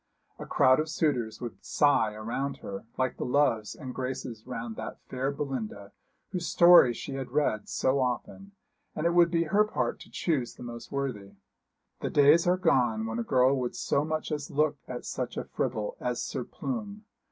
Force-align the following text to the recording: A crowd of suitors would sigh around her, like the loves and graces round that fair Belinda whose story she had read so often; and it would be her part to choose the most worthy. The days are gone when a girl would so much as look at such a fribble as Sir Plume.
A 0.39 0.47
crowd 0.47 0.79
of 0.79 0.89
suitors 0.89 1.39
would 1.41 1.63
sigh 1.63 2.15
around 2.15 2.57
her, 2.63 2.87
like 2.97 3.17
the 3.17 3.23
loves 3.23 3.75
and 3.75 3.93
graces 3.93 4.47
round 4.47 4.75
that 4.75 4.97
fair 5.09 5.29
Belinda 5.31 5.91
whose 6.31 6.47
story 6.47 6.91
she 6.91 7.13
had 7.13 7.29
read 7.29 7.69
so 7.69 7.99
often; 7.99 8.53
and 8.95 9.05
it 9.05 9.11
would 9.13 9.29
be 9.29 9.43
her 9.43 9.63
part 9.63 9.99
to 9.99 10.09
choose 10.09 10.55
the 10.55 10.63
most 10.63 10.91
worthy. 10.91 11.33
The 11.99 12.09
days 12.09 12.47
are 12.47 12.57
gone 12.57 13.05
when 13.05 13.19
a 13.19 13.23
girl 13.23 13.55
would 13.59 13.75
so 13.75 14.03
much 14.03 14.31
as 14.31 14.49
look 14.49 14.79
at 14.87 15.05
such 15.05 15.37
a 15.37 15.43
fribble 15.43 15.97
as 15.99 16.19
Sir 16.19 16.45
Plume. 16.45 17.05